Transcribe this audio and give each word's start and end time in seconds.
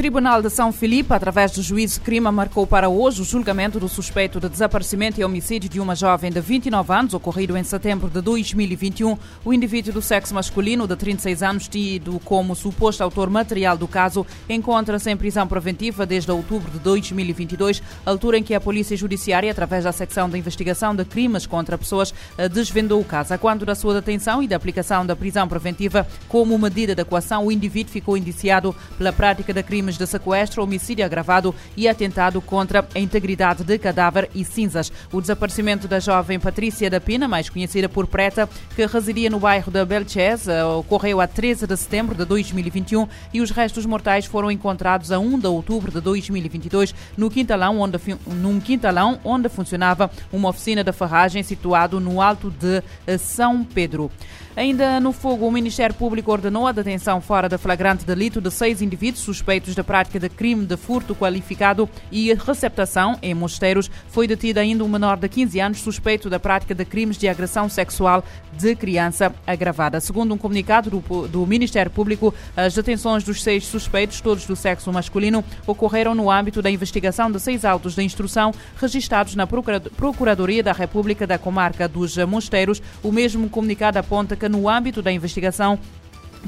Tribunal 0.00 0.40
de 0.40 0.48
São 0.48 0.72
Filipe, 0.72 1.12
através 1.12 1.52
do 1.52 1.60
juiz 1.60 1.98
Crima, 1.98 2.32
marcou 2.32 2.66
para 2.66 2.88
hoje 2.88 3.20
o 3.20 3.24
julgamento 3.24 3.78
do 3.78 3.86
suspeito 3.86 4.40
de 4.40 4.48
desaparecimento 4.48 5.20
e 5.20 5.24
homicídio 5.24 5.68
de 5.68 5.78
uma 5.78 5.94
jovem 5.94 6.32
de 6.32 6.40
29 6.40 6.90
anos, 6.90 7.12
ocorrido 7.12 7.54
em 7.54 7.62
setembro 7.62 8.08
de 8.08 8.18
2021. 8.22 9.18
O 9.44 9.52
indivíduo 9.52 9.92
do 9.92 10.00
sexo 10.00 10.32
masculino, 10.32 10.88
de 10.88 10.96
36 10.96 11.42
anos, 11.42 11.68
tido 11.68 12.18
como 12.24 12.56
suposto 12.56 13.04
autor 13.04 13.28
material 13.28 13.76
do 13.76 13.86
caso, 13.86 14.26
encontra-se 14.48 15.10
em 15.10 15.18
prisão 15.18 15.46
preventiva 15.46 16.06
desde 16.06 16.30
outubro 16.30 16.70
de 16.70 16.78
2022, 16.78 17.82
altura 18.06 18.38
em 18.38 18.42
que 18.42 18.54
a 18.54 18.60
Polícia 18.60 18.96
Judiciária, 18.96 19.50
através 19.52 19.84
da 19.84 19.92
secção 19.92 20.30
de 20.30 20.38
investigação 20.38 20.96
de 20.96 21.04
crimes 21.04 21.44
contra 21.44 21.76
pessoas, 21.76 22.14
eh, 22.38 22.48
desvendou 22.48 23.02
o 23.02 23.04
caso. 23.04 23.34
A 23.34 23.38
quando 23.38 23.66
da 23.66 23.74
sua 23.74 23.92
detenção 23.92 24.42
e 24.42 24.48
da 24.48 24.56
aplicação 24.56 25.04
da 25.04 25.14
prisão 25.14 25.46
preventiva 25.46 26.06
como 26.26 26.58
medida 26.58 26.94
de 26.94 27.04
coação, 27.04 27.44
o 27.44 27.52
indivíduo 27.52 27.92
ficou 27.92 28.16
indiciado 28.16 28.74
pela 28.96 29.12
prática 29.12 29.52
da 29.52 29.62
crimes 29.62 29.89
de 29.96 30.06
sequestro, 30.06 30.62
homicídio 30.62 31.04
agravado 31.04 31.54
e 31.76 31.88
atentado 31.88 32.40
contra 32.40 32.86
a 32.94 32.98
integridade 32.98 33.64
de 33.64 33.78
cadáver 33.78 34.30
e 34.34 34.44
cinzas. 34.44 34.92
O 35.12 35.20
desaparecimento 35.20 35.86
da 35.86 36.00
jovem 36.00 36.38
Patrícia 36.38 36.90
da 36.90 37.00
Pina, 37.00 37.28
mais 37.28 37.48
conhecida 37.48 37.88
por 37.88 38.06
Preta, 38.06 38.48
que 38.74 38.86
residia 38.86 39.30
no 39.30 39.40
bairro 39.40 39.70
da 39.70 39.84
Belchés, 39.84 40.46
ocorreu 40.78 41.20
a 41.20 41.26
13 41.26 41.66
de 41.66 41.76
setembro 41.76 42.14
de 42.14 42.24
2021 42.24 43.08
e 43.32 43.40
os 43.40 43.50
restos 43.50 43.86
mortais 43.86 44.26
foram 44.26 44.50
encontrados 44.50 45.12
a 45.12 45.18
1 45.18 45.38
de 45.38 45.46
outubro 45.46 45.90
de 45.90 46.00
2022 46.00 46.94
no 47.16 47.30
quintalão 47.30 47.80
onde, 47.80 47.98
num 48.26 48.60
quintalão 48.60 49.18
onde 49.24 49.48
funcionava 49.48 50.10
uma 50.32 50.48
oficina 50.48 50.82
de 50.84 50.92
ferragem 50.92 51.42
situado 51.42 52.00
no 52.00 52.20
alto 52.20 52.50
de 52.50 52.82
eh, 53.06 53.18
São 53.18 53.64
Pedro. 53.64 54.10
Ainda 54.56 54.98
no 54.98 55.12
fogo, 55.12 55.46
o 55.46 55.52
Ministério 55.52 55.94
Público 55.94 56.32
ordenou 56.32 56.66
a 56.66 56.72
detenção 56.72 57.20
fora 57.20 57.48
de 57.48 57.56
flagrante 57.56 58.04
delito 58.04 58.40
de 58.40 58.50
seis 58.50 58.82
indivíduos 58.82 59.22
suspeitos 59.22 59.74
da 59.80 59.84
prática 59.84 60.20
de 60.20 60.28
crime 60.28 60.66
de 60.66 60.76
furto 60.76 61.14
qualificado 61.14 61.88
e 62.12 62.34
receptação 62.34 63.18
em 63.22 63.32
mosteiros. 63.34 63.90
Foi 64.08 64.26
detido 64.26 64.60
ainda 64.60 64.84
um 64.84 64.88
menor 64.88 65.16
de 65.16 65.28
15 65.28 65.58
anos 65.58 65.80
suspeito 65.80 66.28
da 66.28 66.38
prática 66.38 66.74
de 66.74 66.84
crimes 66.84 67.16
de 67.16 67.26
agressão 67.26 67.66
sexual 67.68 68.22
de 68.52 68.76
criança 68.76 69.34
agravada. 69.46 69.98
Segundo 69.98 70.34
um 70.34 70.38
comunicado 70.38 70.90
do, 70.90 71.28
do 71.28 71.46
Ministério 71.46 71.90
Público, 71.90 72.34
as 72.54 72.74
detenções 72.74 73.24
dos 73.24 73.42
seis 73.42 73.66
suspeitos, 73.66 74.20
todos 74.20 74.44
do 74.44 74.54
sexo 74.54 74.92
masculino, 74.92 75.42
ocorreram 75.66 76.14
no 76.14 76.30
âmbito 76.30 76.60
da 76.60 76.70
investigação 76.70 77.30
de 77.30 77.40
seis 77.40 77.64
autos 77.64 77.94
de 77.94 78.02
instrução 78.02 78.52
registrados 78.78 79.34
na 79.34 79.46
Procuradoria 79.46 80.62
da 80.62 80.72
República 80.72 81.26
da 81.26 81.38
Comarca 81.38 81.88
dos 81.88 82.18
Mosteiros. 82.18 82.82
O 83.02 83.10
mesmo 83.10 83.48
comunicado 83.48 83.98
aponta 83.98 84.36
que 84.36 84.48
no 84.48 84.68
âmbito 84.68 85.00
da 85.00 85.10
investigação 85.10 85.78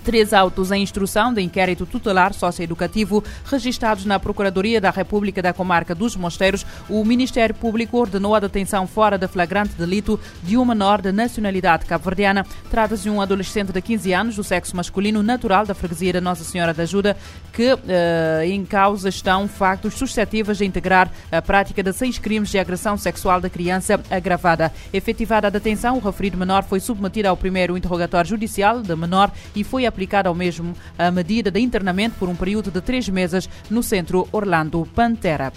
Três 0.05 0.33
autos 0.33 0.73
em 0.73 0.83
instrução 0.83 1.33
de 1.33 1.43
inquérito 1.43 1.87
tutelar 1.87 2.33
socioeducativo 2.33 3.23
registrados 3.45 4.05
na 4.05 4.19
Procuradoria 4.19 4.81
da 4.81 4.91
República 4.91 5.41
da 5.41 5.53
Comarca 5.53 5.95
dos 5.95 6.17
Mosteiros, 6.17 6.67
o 6.89 7.05
Ministério 7.05 7.55
Público 7.55 7.99
ordenou 7.99 8.35
a 8.35 8.41
detenção 8.41 8.87
fora 8.87 9.17
de 9.17 9.29
flagrante 9.29 9.75
delito 9.75 10.19
de 10.43 10.57
um 10.57 10.65
menor 10.65 11.01
de 11.01 11.13
nacionalidade 11.13 11.85
cabo-verdiana. 11.85 12.45
Trata-se 12.71 13.05
de 13.05 13.11
um 13.11 13.21
adolescente 13.21 13.73
de 13.73 13.81
15 13.81 14.13
anos, 14.13 14.37
do 14.37 14.43
sexo 14.43 14.75
masculino, 14.77 15.23
natural 15.23 15.65
da 15.67 15.75
freguesia 15.75 16.15
da 16.15 16.21
Nossa 16.21 16.43
Senhora 16.43 16.75
da 16.75 16.83
Ajuda, 16.83 17.17
que 17.53 17.79
eh, 17.87 18.45
em 18.47 18.65
causa 18.65 19.09
estão 19.09 19.47
factos 19.47 19.95
suscetíveis 19.95 20.59
de 20.59 20.65
integrar 20.65 21.11
a 21.31 21.41
prática 21.41 21.83
de 21.83 21.93
seis 21.93 22.19
crimes 22.19 22.51
de 22.51 22.59
agressão 22.59 22.97
sexual 22.97 23.41
da 23.41 23.51
criança 23.51 24.01
agravada. 24.11 24.73
Efetivada 24.93 25.47
a 25.47 25.51
detenção, 25.51 25.97
o 25.97 26.01
referido 26.01 26.37
menor 26.37 26.65
foi 26.65 26.81
submetido 26.81 27.29
ao 27.29 27.37
primeiro 27.37 27.77
interrogatório 27.77 28.29
judicial 28.29 28.83
de 28.83 28.97
menor 28.97 29.31
e 29.55 29.63
foi 29.63 29.82
foi 29.83 29.87
aplicada 29.87 30.29
ao 30.29 30.35
mesmo 30.35 30.75
a 30.97 31.11
medida 31.11 31.51
de 31.51 31.59
internamento 31.59 32.15
por 32.17 32.29
um 32.29 32.37
período 32.37 32.71
de 32.71 32.81
três 32.81 33.09
meses 33.09 33.49
no 33.69 33.83
centro 33.83 34.29
Orlando 34.31 34.87
Pantera. 34.95 35.53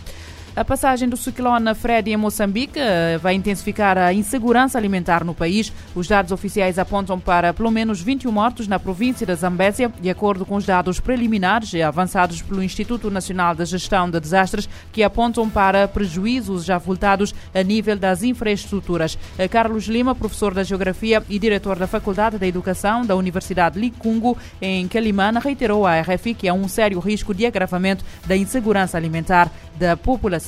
A 0.56 0.64
passagem 0.64 1.10
do 1.10 1.18
ciclone 1.18 1.76
Freddy 1.76 2.12
em 2.12 2.16
Moçambique 2.18 2.80
eh, 2.80 3.18
vai 3.18 3.34
intensificar 3.34 3.98
a 3.98 4.14
insegurança 4.14 4.78
alimentar 4.78 5.22
no 5.22 5.34
país. 5.34 5.70
Os 5.94 6.08
dados 6.08 6.32
oficiais 6.32 6.80
apontam 6.80 7.20
para 7.20 7.54
pelo 7.54 7.70
menos 7.70 8.00
21 8.00 8.32
mortos 8.32 8.66
na 8.66 8.80
província 8.80 9.28
da 9.28 9.36
Zambésia, 9.36 9.92
de 10.00 10.10
acordo 10.10 10.46
com 10.46 10.56
os 10.56 10.66
dados 10.66 10.98
preliminares 10.98 11.76
avançados 11.82 12.42
pelo 12.42 12.64
Instituto 12.64 13.12
Nacional 13.12 13.54
de 13.54 13.66
Gestão 13.66 14.10
de 14.10 14.18
Desastres, 14.18 14.70
que 14.94 15.04
apontam 15.04 15.50
para 15.50 15.90
prejuízos 15.90 16.64
já 16.64 16.78
voltados 16.78 17.36
a 17.54 17.62
nível 17.62 17.98
das 17.98 18.24
infraestruturas. 18.24 19.18
Eh, 19.38 19.50
Carlos 19.50 19.88
Lima, 19.88 20.16
professor 20.16 20.54
da 20.54 20.64
Geografia 20.64 21.22
e 21.28 21.38
diretor 21.38 21.78
da 21.78 21.86
Faculdade 21.86 22.38
da 22.38 22.48
Educação 22.48 23.06
da 23.06 23.18
Universidade 23.18 23.78
Licungo, 23.78 24.38
em 24.62 24.88
Calimana, 24.88 25.42
reiterou 25.42 25.86
à 25.86 26.00
RFI 26.00 26.34
que 26.34 26.48
há 26.48 26.54
um 26.54 26.70
sério 26.70 26.98
risco 27.00 27.34
de 27.34 27.46
agravamento 27.46 28.06
da 28.26 28.38
insegurança 28.38 28.96
alimentar 28.96 29.52
da 29.78 29.98
população. 29.98 30.45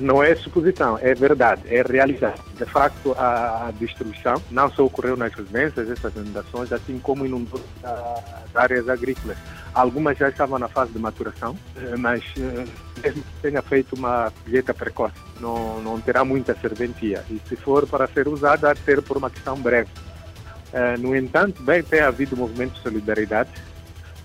Não 0.00 0.22
é 0.22 0.34
suposição, 0.36 0.96
é 1.00 1.12
verdade, 1.12 1.62
é 1.66 1.82
realidade. 1.82 2.40
De 2.56 2.64
facto, 2.64 3.14
a, 3.18 3.72
destruição 3.78 4.40
não 4.50 4.70
só 4.70 4.84
ocorreu 4.84 5.16
nas 5.16 5.32
residências, 5.34 5.90
essas 5.90 6.14
inundações, 6.14 6.72
assim 6.72 7.00
como 7.00 7.26
inundou 7.26 7.60
as 7.82 8.56
áreas 8.56 8.88
agrícolas. 8.88 9.36
Algumas 9.74 10.16
já 10.16 10.28
estavam 10.28 10.58
na 10.58 10.68
fase 10.68 10.92
de 10.92 10.98
maturação, 10.98 11.56
eh, 11.76 11.96
mas 11.96 12.22
eh, 12.38 12.64
mesmo 13.02 13.22
que 13.22 13.42
tenha 13.42 13.60
feito 13.60 13.94
uma 13.96 14.32
colheita 14.44 14.72
precoce, 14.72 15.14
não, 15.40 15.80
não 15.82 16.00
terá 16.00 16.24
muita 16.24 16.54
serventia. 16.54 17.24
E 17.28 17.40
se 17.48 17.56
for 17.56 17.86
para 17.86 18.06
ser 18.06 18.28
usada, 18.28 18.70
há 18.70 18.74
de 18.74 18.80
ser 18.80 19.02
por 19.02 19.16
uma 19.16 19.30
questão 19.30 19.56
breve. 19.56 19.90
Eh, 20.72 20.96
no 20.98 21.14
entanto, 21.14 21.62
bem, 21.62 21.82
tem 21.82 22.00
havido 22.00 22.36
movimento 22.36 22.74
de 22.74 22.82
solidariedade 22.82 23.50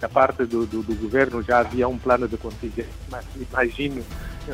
da 0.04 0.10
parte 0.10 0.44
do, 0.44 0.66
do, 0.66 0.84
do, 0.84 0.96
governo 0.96 1.42
já 1.42 1.60
havia 1.60 1.88
um 1.88 1.98
plano 1.98 2.28
de 2.28 2.36
contingência, 2.36 2.92
mas 3.10 3.24
imagino 3.38 4.04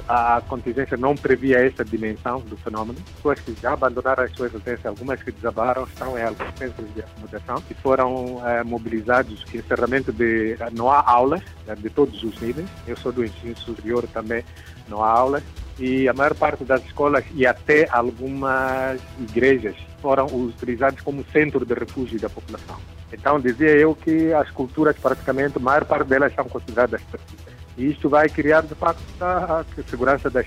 a 0.07 0.39
contingência 0.47 0.95
não 0.95 1.15
previa 1.15 1.65
essa 1.65 1.83
dimensão 1.83 2.39
do 2.41 2.55
fenômeno. 2.57 2.99
Pessoas 3.15 3.39
que 3.39 3.55
já 3.59 3.73
abandonaram 3.73 4.25
as 4.25 4.31
suas 4.33 4.51
residências, 4.51 4.85
algumas 4.85 5.23
que 5.23 5.31
desabaram, 5.31 5.85
estão 5.85 6.15
em 6.19 6.21
alguns 6.21 6.55
centros 6.55 6.93
de 6.93 7.01
acomodação 7.01 7.63
e 7.67 7.73
foram 7.73 8.47
é, 8.47 8.63
mobilizados. 8.63 9.43
Encerramento 9.51 10.13
de. 10.13 10.55
Não 10.73 10.91
há 10.91 11.03
aulas 11.03 11.41
né, 11.65 11.73
de 11.73 11.89
todos 11.89 12.21
os 12.21 12.39
níveis. 12.39 12.69
Eu 12.85 12.95
sou 12.97 13.11
do 13.11 13.25
ensino 13.25 13.57
superior 13.57 14.07
também, 14.13 14.43
não 14.87 15.03
há 15.03 15.09
aulas. 15.09 15.41
E 15.79 16.07
a 16.07 16.13
maior 16.13 16.35
parte 16.35 16.63
das 16.63 16.85
escolas 16.85 17.25
e 17.33 17.47
até 17.47 17.89
algumas 17.89 19.01
igrejas 19.19 19.75
foram 19.99 20.27
utilizados 20.27 21.01
como 21.01 21.25
centro 21.33 21.65
de 21.65 21.73
refúgio 21.73 22.19
da 22.19 22.29
população. 22.29 22.77
Então, 23.11 23.39
dizia 23.39 23.71
eu 23.71 23.95
que 23.95 24.31
as 24.33 24.49
culturas, 24.51 24.97
praticamente, 24.97 25.57
a 25.57 25.61
maior 25.61 25.85
parte 25.85 26.07
delas 26.07 26.33
são 26.33 26.45
consideradas 26.45 27.01
perdidas. 27.01 27.53
E 27.77 27.89
isto 27.89 28.09
vai 28.09 28.29
criar, 28.29 28.61
de 28.61 28.75
facto, 28.75 29.01
a, 29.21 29.65
segurança 29.89 30.29
das 30.29 30.45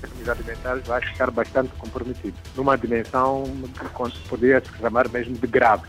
termos 0.00 0.28
alimentares 0.28 0.86
vai 0.86 1.00
ficar 1.02 1.30
bastante 1.30 1.70
comprometido, 1.78 2.36
numa 2.56 2.78
dimensão 2.78 3.44
que 3.74 4.28
poderia 4.28 4.60
se 4.60 4.74
chamar 4.78 5.08
mesmo 5.10 5.34
de 5.34 5.46
grave. 5.46 5.86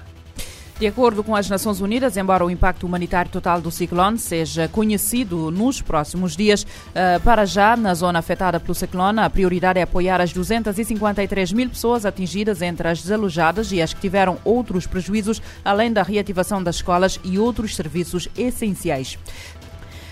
De 0.79 0.85
acordo 0.85 1.23
com 1.23 1.35
as 1.35 1.49
Nações 1.49 1.81
Unidas, 1.81 2.17
embora 2.17 2.45
o 2.45 2.51
impacto 2.51 2.85
humanitário 2.85 3.31
total 3.31 3.59
do 3.59 3.71
ciclone 3.71 4.19
seja 4.19 4.67
conhecido 4.67 5.49
nos 5.49 5.81
próximos 5.81 6.35
dias, 6.35 6.67
eh, 6.93 7.17
para 7.23 7.45
já, 7.45 7.75
na 7.75 7.95
zona 7.95 8.19
afetada 8.19 8.59
pelo 8.59 8.75
ciclone, 8.75 9.19
a 9.19 9.27
prioridade 9.27 9.79
é 9.79 9.81
apoiar 9.81 10.21
as 10.21 10.31
253 10.31 11.51
mil 11.51 11.67
pessoas 11.67 12.05
atingidas 12.05 12.61
entre 12.61 12.87
as 12.87 13.01
desalojadas 13.01 13.71
e 13.71 13.81
as 13.81 13.91
que 13.91 14.01
tiveram 14.01 14.37
outros 14.45 14.85
prejuízos, 14.85 15.41
além 15.65 15.91
da 15.91 16.03
reativação 16.03 16.61
das 16.61 16.75
escolas 16.75 17.19
e 17.23 17.39
outros 17.39 17.75
serviços 17.75 18.29
essenciais. 18.37 19.17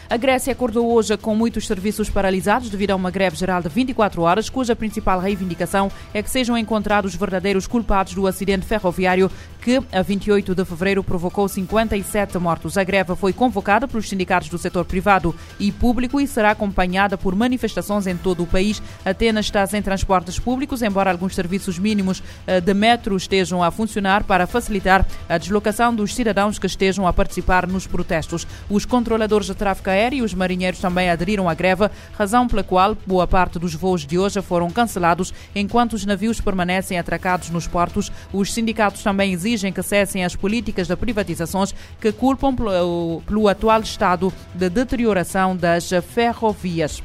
A 0.08 0.18
Grécia 0.18 0.54
acordou 0.54 0.94
hoje 0.94 1.18
com 1.18 1.34
muitos 1.34 1.66
serviços 1.66 2.12
paralisados 2.12 2.70
devido 2.70 2.92
a 2.92 2.96
uma 2.96 3.10
greve 3.10 3.36
geral 3.36 3.60
de 3.60 3.70
24 3.70 4.22
horas, 4.22 4.50
cuja 4.50 4.76
principal 4.76 5.20
reivindicação 5.20 5.92
é 6.14 6.22
que 6.22 6.30
sejam 6.30 6.56
encontrados 6.56 7.14
os 7.14 7.20
verdadeiros 7.20 7.66
culpados 7.66 8.14
do 8.14 8.28
acidente 8.28 8.68
ferroviário 8.68 9.32
que, 9.66 9.82
a 9.92 10.04
28 10.04 10.54
de 10.54 10.64
fevereiro, 10.64 11.04
provocou 11.04 11.50
57 11.50 12.38
mortos. 12.38 12.78
A 12.78 12.84
greve 12.84 13.16
foi 13.16 13.34
convocada 13.34 13.88
pelos 13.88 14.08
sindicatos 14.08 14.48
do 14.48 14.60
setor 14.60 14.86
privado 14.86 15.34
e 15.60 15.72
público 15.72 16.22
e 16.22 16.28
será 16.28 16.52
acompanhada 16.52 17.18
por 17.18 17.36
manifestações 17.36 18.06
em 18.06 18.16
todo 18.16 18.44
o 18.44 18.46
país. 18.46 18.80
Atenas 19.04 19.48
está 19.48 19.66
sem 19.66 19.82
transportes 19.82 20.38
públicos, 20.38 20.84
embora 20.84 21.10
alguns 21.10 21.34
serviços 21.34 21.80
mínimos 21.80 22.22
eh, 22.46 22.62
de 22.62 22.76
metro 22.76 23.18
estejam 23.18 23.64
a 23.64 23.72
funcionar 23.72 24.24
para 24.24 24.46
facilitar 24.46 25.04
a 25.28 25.40
deslocação 25.40 25.96
dos 25.96 26.14
cidadãos 26.14 26.60
que 26.60 26.68
estejam 26.68 27.08
a 27.08 27.12
participar 27.12 27.66
nos 27.66 27.88
protestos. 27.88 28.46
Os 28.70 28.86
controladores 28.86 29.48
de 29.48 29.56
tráfego 29.56 29.90
aéreo 29.90 30.20
e 30.20 30.22
os 30.22 30.36
marinheiros 30.36 30.80
também 30.80 31.10
aderiram 31.10 31.50
à 31.50 31.56
greve, 31.56 31.90
razão 32.16 32.48
pela 32.48 32.62
qual 32.62 32.96
boa 33.08 33.26
parte 33.26 33.58
dos 33.58 33.74
voos 33.74 34.06
de 34.06 34.20
hoje 34.20 34.44
foram 34.44 34.70
cancelados, 34.70 35.34
enquanto 35.56 35.94
os 35.94 36.06
navios 36.06 36.40
permanecem 36.40 37.00
atracados 37.00 37.50
nos 37.50 37.66
portos. 37.66 38.12
Os 38.32 38.54
sindicatos 38.54 39.02
também 39.02 39.34
exigem 39.34 39.55
exigem 39.56 39.72
que 39.72 39.82
cessem 39.82 40.24
as 40.24 40.36
políticas 40.36 40.88
de 40.88 40.96
privatizações 40.96 41.74
que 42.00 42.12
culpam 42.12 42.54
pelo, 42.54 43.22
pelo 43.26 43.48
atual 43.48 43.82
estado 43.82 44.32
de 44.54 44.70
deterioração 44.70 45.56
das 45.56 45.90
ferrovias. 46.14 47.02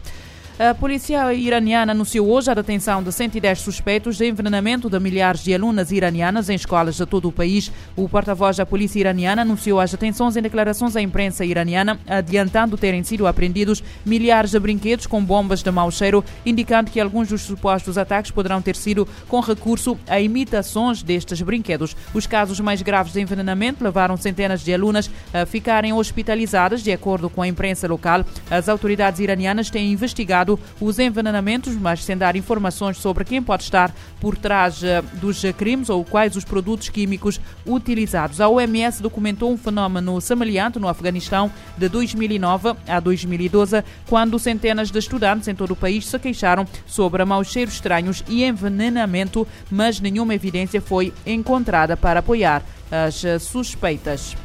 A 0.62 0.74
polícia 0.74 1.32
iraniana 1.32 1.92
anunciou 1.92 2.28
hoje 2.28 2.50
a 2.50 2.54
detenção 2.54 3.02
de 3.02 3.10
110 3.10 3.60
suspeitos 3.60 4.18
de 4.18 4.28
envenenamento 4.28 4.90
de 4.90 5.00
milhares 5.00 5.42
de 5.42 5.54
alunas 5.54 5.90
iranianas 5.90 6.50
em 6.50 6.54
escolas 6.54 6.96
de 6.96 7.06
todo 7.06 7.28
o 7.28 7.32
país. 7.32 7.72
O 7.96 8.06
porta-voz 8.06 8.58
da 8.58 8.66
polícia 8.66 9.00
iraniana 9.00 9.40
anunciou 9.40 9.80
as 9.80 9.90
detenções 9.90 10.36
em 10.36 10.42
declarações 10.42 10.96
à 10.96 11.00
imprensa 11.00 11.46
iraniana, 11.46 11.98
adiantando 12.06 12.76
terem 12.76 13.02
sido 13.02 13.26
apreendidos 13.26 13.82
milhares 14.04 14.50
de 14.50 14.58
brinquedos 14.60 15.06
com 15.06 15.24
bombas 15.24 15.62
de 15.62 15.70
mau 15.70 15.90
cheiro, 15.90 16.22
indicando 16.44 16.90
que 16.90 17.00
alguns 17.00 17.28
dos 17.28 17.40
supostos 17.40 17.96
ataques 17.96 18.30
poderão 18.30 18.60
ter 18.60 18.76
sido 18.76 19.08
com 19.28 19.40
recurso 19.40 19.96
a 20.06 20.20
imitações 20.20 21.02
destes 21.02 21.40
brinquedos. 21.40 21.96
Os 22.12 22.26
casos 22.26 22.60
mais 22.60 22.82
graves 22.82 23.14
de 23.14 23.20
envenenamento 23.22 23.82
levaram 23.82 24.14
centenas 24.18 24.60
de 24.60 24.74
alunas 24.74 25.10
a 25.32 25.46
ficarem 25.46 25.94
hospitalizadas, 25.94 26.82
de 26.82 26.92
acordo 26.92 27.30
com 27.30 27.40
a 27.40 27.48
imprensa 27.48 27.88
local. 27.88 28.26
As 28.50 28.68
autoridades 28.68 29.20
iranianas 29.20 29.70
têm 29.70 29.90
investigado 29.90 30.49
os 30.80 30.98
envenenamentos, 30.98 31.76
mas 31.76 32.04
sem 32.04 32.16
dar 32.16 32.36
informações 32.36 32.96
sobre 32.96 33.24
quem 33.24 33.42
pode 33.42 33.64
estar 33.64 33.94
por 34.20 34.36
trás 34.36 34.82
eh, 34.82 35.02
dos 35.20 35.42
crimes 35.56 35.90
ou 35.90 36.04
quais 36.04 36.36
os 36.36 36.44
produtos 36.44 36.88
químicos 36.88 37.40
utilizados. 37.66 38.40
A 38.40 38.48
OMS 38.48 39.02
documentou 39.02 39.52
um 39.52 39.56
fenômeno 39.56 40.20
semelhante 40.20 40.78
no 40.78 40.88
Afeganistão 40.88 41.50
de 41.76 41.88
2009 41.88 42.74
a 42.86 43.00
2012, 43.00 43.84
quando 44.06 44.38
centenas 44.38 44.90
de 44.90 44.98
estudantes 44.98 45.48
em 45.48 45.54
todo 45.54 45.72
o 45.72 45.76
país 45.76 46.06
se 46.06 46.18
queixaram 46.18 46.66
sobre 46.86 47.24
maus 47.24 47.48
cheiros 47.48 47.74
estranhos 47.74 48.24
e 48.28 48.44
envenenamento, 48.44 49.46
mas 49.70 50.00
nenhuma 50.00 50.34
evidência 50.34 50.80
foi 50.80 51.12
encontrada 51.26 51.96
para 51.96 52.20
apoiar 52.20 52.62
as 52.90 53.42
suspeitas. 53.42 54.36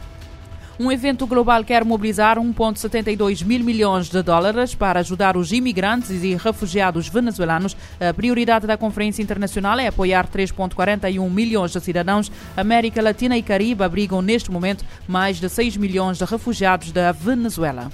Um 0.77 0.91
evento 0.91 1.25
global 1.25 1.63
quer 1.63 1.85
mobilizar 1.85 2.37
1,72 2.37 3.45
mil 3.45 3.63
milhões 3.63 4.09
de 4.09 4.21
dólares 4.21 4.75
para 4.75 4.99
ajudar 4.99 5.37
os 5.37 5.53
imigrantes 5.53 6.21
e 6.21 6.35
refugiados 6.35 7.07
venezuelanos. 7.07 7.77
A 7.97 8.13
prioridade 8.13 8.67
da 8.67 8.75
Conferência 8.75 9.23
Internacional 9.23 9.79
é 9.79 9.87
apoiar 9.87 10.27
3,41 10.27 11.29
milhões 11.29 11.71
de 11.71 11.79
cidadãos. 11.79 12.29
América 12.57 13.01
Latina 13.01 13.37
e 13.37 13.41
Caribe 13.41 13.85
abrigam 13.85 14.21
neste 14.21 14.51
momento 14.51 14.83
mais 15.07 15.37
de 15.39 15.47
6 15.47 15.77
milhões 15.77 16.17
de 16.17 16.25
refugiados 16.25 16.91
da 16.91 17.13
Venezuela. 17.13 17.89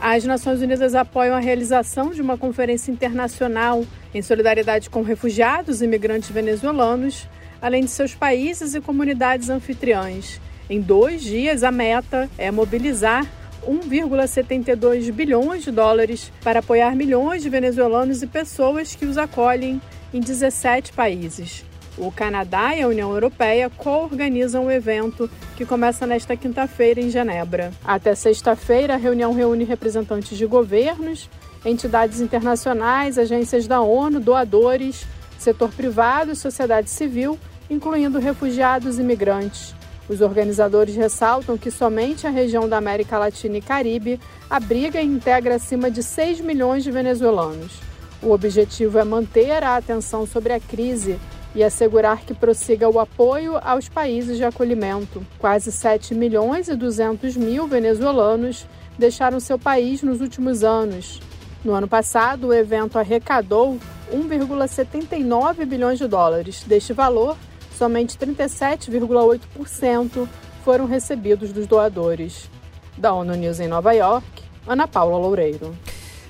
As 0.00 0.24
Nações 0.24 0.62
Unidas 0.62 0.94
apoiam 0.94 1.36
a 1.36 1.40
realização 1.40 2.12
de 2.12 2.22
uma 2.22 2.38
conferência 2.38 2.90
internacional 2.90 3.84
em 4.14 4.22
solidariedade 4.22 4.88
com 4.88 5.02
refugiados 5.02 5.82
e 5.82 5.84
imigrantes 5.84 6.30
venezuelanos, 6.30 7.28
além 7.60 7.84
de 7.84 7.90
seus 7.90 8.14
países 8.14 8.74
e 8.74 8.80
comunidades 8.80 9.50
anfitriãs. 9.50 10.40
Em 10.70 10.80
dois 10.80 11.22
dias, 11.22 11.64
a 11.64 11.72
meta 11.72 12.30
é 12.38 12.48
mobilizar 12.48 13.26
1,72 13.66 15.10
bilhões 15.10 15.64
de 15.64 15.72
dólares 15.72 16.30
para 16.44 16.60
apoiar 16.60 16.94
milhões 16.94 17.42
de 17.42 17.48
venezuelanos 17.48 18.22
e 18.22 18.26
pessoas 18.28 18.94
que 18.94 19.04
os 19.04 19.18
acolhem 19.18 19.82
em 20.14 20.20
17 20.20 20.92
países. 20.92 21.64
O 21.98 22.12
Canadá 22.12 22.76
e 22.76 22.82
a 22.82 22.86
União 22.86 23.10
Europeia 23.10 23.68
co-organizam 23.68 24.66
o 24.66 24.70
evento 24.70 25.28
que 25.56 25.66
começa 25.66 26.06
nesta 26.06 26.36
quinta-feira 26.36 27.00
em 27.00 27.10
Genebra. 27.10 27.72
Até 27.84 28.14
sexta-feira, 28.14 28.94
a 28.94 28.96
reunião 28.96 29.34
reúne 29.34 29.64
representantes 29.64 30.38
de 30.38 30.46
governos, 30.46 31.28
entidades 31.64 32.20
internacionais, 32.20 33.18
agências 33.18 33.66
da 33.66 33.80
ONU, 33.80 34.20
doadores, 34.20 35.04
setor 35.36 35.72
privado 35.72 36.30
e 36.30 36.36
sociedade 36.36 36.88
civil, 36.88 37.36
incluindo 37.68 38.20
refugiados 38.20 39.00
e 39.00 39.02
migrantes. 39.02 39.79
Os 40.10 40.20
organizadores 40.20 40.96
ressaltam 40.96 41.56
que 41.56 41.70
somente 41.70 42.26
a 42.26 42.30
região 42.30 42.68
da 42.68 42.76
América 42.76 43.16
Latina 43.16 43.58
e 43.58 43.60
Caribe 43.60 44.18
abriga 44.50 45.00
e 45.00 45.06
integra 45.06 45.54
acima 45.54 45.88
de 45.88 46.02
6 46.02 46.40
milhões 46.40 46.82
de 46.82 46.90
venezuelanos. 46.90 47.78
O 48.20 48.32
objetivo 48.32 48.98
é 48.98 49.04
manter 49.04 49.62
a 49.62 49.76
atenção 49.76 50.26
sobre 50.26 50.52
a 50.52 50.58
crise 50.58 51.16
e 51.54 51.62
assegurar 51.62 52.22
que 52.22 52.34
prossiga 52.34 52.88
o 52.88 52.98
apoio 52.98 53.56
aos 53.62 53.88
países 53.88 54.36
de 54.36 54.42
acolhimento. 54.42 55.24
Quase 55.38 55.70
7 55.70 56.12
milhões 56.12 56.66
e 56.66 56.74
200 56.74 57.36
mil 57.36 57.68
venezuelanos 57.68 58.66
deixaram 58.98 59.38
seu 59.38 59.60
país 59.60 60.02
nos 60.02 60.20
últimos 60.20 60.64
anos. 60.64 61.20
No 61.64 61.72
ano 61.72 61.86
passado, 61.86 62.48
o 62.48 62.52
evento 62.52 62.98
arrecadou 62.98 63.78
1,79 64.12 65.64
bilhões 65.66 66.00
de 66.00 66.08
dólares. 66.08 66.64
Deste 66.64 66.92
valor, 66.92 67.36
somente 67.80 68.16
37,8% 68.18 70.28
foram 70.62 70.84
recebidos 70.84 71.50
dos 71.50 71.66
doadores. 71.66 72.50
Da 72.98 73.14
ONU 73.14 73.34
News 73.34 73.58
em 73.58 73.68
Nova 73.68 73.92
York, 73.92 74.26
Ana 74.68 74.86
Paula 74.86 75.16
Loureiro. 75.16 75.74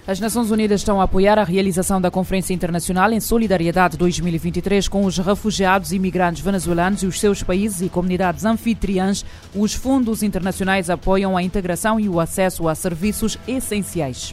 As 0.07 0.21
Nações 0.21 0.53
Unidas 0.53 0.81
estão 0.81 1.01
a 1.01 1.05
apoiar 1.05 1.41
a 1.41 1.45
realização 1.45 2.01
da 2.01 2.09
Conferência 2.09 2.55
Internacional 2.55 3.11
em 3.11 3.19
Solidariedade 3.19 3.97
2023 3.97 4.87
com 4.87 5.05
os 5.05 5.19
refugiados 5.19 5.91
e 5.91 5.97
imigrantes 5.97 6.41
venezuelanos 6.41 7.03
e 7.03 7.07
os 7.07 7.19
seus 7.19 7.43
países 7.43 7.81
e 7.81 7.89
comunidades 7.89 8.45
anfitriãs. 8.45 9.25
Os 9.53 9.75
fundos 9.75 10.23
internacionais 10.23 10.89
apoiam 10.89 11.37
a 11.37 11.43
integração 11.43 11.99
e 11.99 12.09
o 12.09 12.21
acesso 12.21 12.69
a 12.69 12.77
serviços 12.77 13.37
essenciais. 13.49 14.33